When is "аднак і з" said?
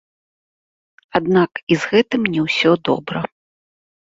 1.19-1.91